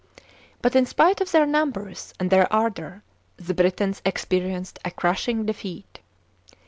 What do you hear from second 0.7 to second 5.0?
in spite of their numbers and their ardour, the Britons experienced a